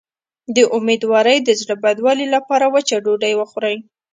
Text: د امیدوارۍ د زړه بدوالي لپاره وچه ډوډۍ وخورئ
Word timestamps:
د 0.55 0.57
امیدوارۍ 0.77 1.37
د 1.43 1.49
زړه 1.61 1.75
بدوالي 1.83 2.27
لپاره 2.35 2.65
وچه 2.75 2.95
ډوډۍ 3.05 3.33
وخورئ 3.37 3.75